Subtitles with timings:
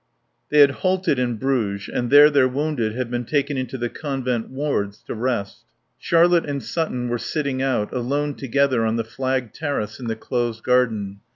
[0.01, 3.87] XVI They had halted in Bruges, and there their wounded had been taken into the
[3.87, 5.63] Convent wards to rest.
[5.99, 10.63] Charlotte and Sutton were sitting out, alone together on the flagged terrace in the closed
[10.63, 11.19] garden.